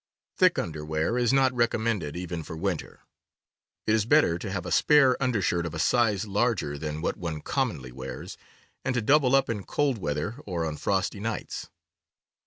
Thick 0.35 0.57
underwear 0.57 1.15
is 1.19 1.31
not 1.31 1.53
rec 1.53 1.69
ommended, 1.73 2.15
even 2.15 2.41
for 2.41 2.57
winter. 2.57 3.01
It 3.85 3.93
is 3.93 4.07
better 4.07 4.39
to 4.39 4.49
have 4.51 4.65
a 4.65 4.71
spare 4.71 5.15
undershirt 5.21 5.63
of 5.63 5.75
a 5.75 5.77
size 5.77 6.25
larger 6.25 6.75
than 6.79 7.03
what 7.03 7.17
one 7.17 7.39
commonly 7.41 7.91
wears, 7.91 8.35
and 8.83 8.95
to 8.95 9.01
double 9.03 9.35
up 9.35 9.47
in 9.47 9.63
cold 9.63 9.99
weather 9.99 10.39
or 10.47 10.65
on 10.65 10.77
frosty 10.77 11.19
nights. 11.19 11.69